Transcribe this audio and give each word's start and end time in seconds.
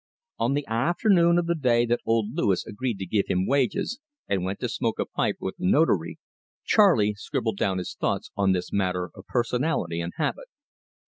On 0.39 0.55
the 0.55 0.65
afternoon 0.65 1.37
of 1.37 1.45
the 1.45 1.53
day 1.53 1.85
that 1.85 1.99
old 2.07 2.33
Louis 2.33 2.65
agreed 2.65 2.97
to 2.97 3.05
give 3.05 3.27
him 3.27 3.45
wages, 3.45 3.99
and 4.27 4.43
went 4.43 4.59
to 4.61 4.67
smoke 4.67 4.97
a 4.97 5.05
pipe 5.05 5.35
with 5.39 5.57
the 5.57 5.67
Notary, 5.69 6.17
Charley 6.65 7.13
scribbled 7.13 7.57
down 7.57 7.77
his 7.77 7.93
thoughts 7.93 8.31
on 8.35 8.51
this 8.51 8.73
matter 8.73 9.11
of 9.13 9.27
personality 9.27 10.01
and 10.01 10.13
habit. 10.17 10.47